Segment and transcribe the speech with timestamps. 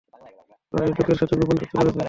[0.73, 1.99] ওরা এই লোকের সাথে গোপন চুক্তি করেছে।